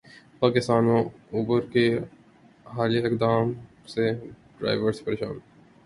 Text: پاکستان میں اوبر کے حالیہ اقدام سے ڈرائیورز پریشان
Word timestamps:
پاکستان 0.41 0.85
میں 0.85 1.01
اوبر 1.33 1.65
کے 1.73 1.85
حالیہ 2.65 3.05
اقدام 3.05 3.53
سے 3.87 4.11
ڈرائیورز 4.59 5.03
پریشان 5.03 5.37